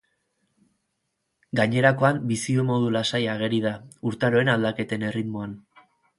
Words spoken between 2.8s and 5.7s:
lasaia ageri da, urtaroen aldaketen erritmoan.